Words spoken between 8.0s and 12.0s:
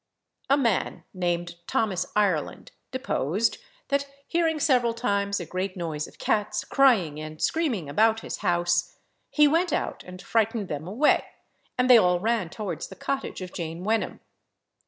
his house, he went out and frightened them away, and they